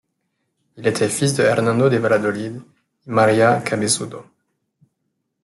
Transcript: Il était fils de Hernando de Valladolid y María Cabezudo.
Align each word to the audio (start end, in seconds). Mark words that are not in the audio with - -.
Il 0.77 0.87
était 0.87 1.09
fils 1.09 1.35
de 1.35 1.43
Hernando 1.43 1.87
de 1.87 1.97
Valladolid 1.99 2.59
y 3.05 3.09
María 3.11 3.61
Cabezudo. 3.63 4.25